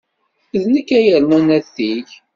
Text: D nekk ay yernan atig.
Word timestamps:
D 0.61 0.63
nekk 0.73 0.89
ay 0.97 1.03
yernan 1.07 1.47
atig. 1.57 2.07